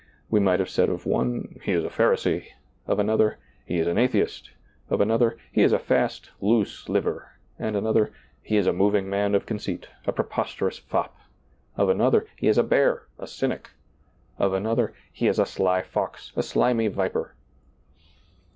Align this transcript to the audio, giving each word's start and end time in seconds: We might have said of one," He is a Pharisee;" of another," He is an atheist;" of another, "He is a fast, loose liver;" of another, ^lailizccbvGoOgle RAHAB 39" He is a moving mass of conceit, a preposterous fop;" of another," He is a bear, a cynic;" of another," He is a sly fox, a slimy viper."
We 0.31 0.39
might 0.39 0.59
have 0.59 0.71
said 0.71 0.89
of 0.89 1.05
one," 1.05 1.49
He 1.63 1.73
is 1.73 1.85
a 1.85 1.89
Pharisee;" 1.89 2.47
of 2.87 2.97
another," 2.97 3.37
He 3.67 3.77
is 3.77 3.85
an 3.85 3.99
atheist;" 3.99 4.49
of 4.89 4.99
another, 4.99 5.37
"He 5.51 5.61
is 5.61 5.71
a 5.73 5.77
fast, 5.77 6.31
loose 6.41 6.89
liver;" 6.89 7.33
of 7.59 7.75
another, 7.75 8.05
^lailizccbvGoOgle 8.05 8.07
RAHAB 8.07 8.11
39" 8.13 8.21
He 8.49 8.57
is 8.57 8.65
a 8.65 8.73
moving 8.73 9.09
mass 9.11 9.33
of 9.35 9.45
conceit, 9.45 9.87
a 10.07 10.11
preposterous 10.11 10.79
fop;" 10.79 11.15
of 11.77 11.87
another," 11.87 12.25
He 12.35 12.47
is 12.47 12.57
a 12.57 12.63
bear, 12.63 13.03
a 13.19 13.27
cynic;" 13.27 13.69
of 14.39 14.53
another," 14.53 14.95
He 15.13 15.27
is 15.27 15.37
a 15.37 15.45
sly 15.45 15.83
fox, 15.83 16.31
a 16.35 16.41
slimy 16.41 16.87
viper." 16.87 17.35